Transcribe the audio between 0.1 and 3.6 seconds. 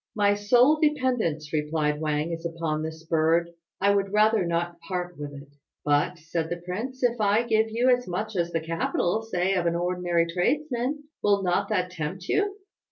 "My sole dependence," replied Wang, "is upon this bird.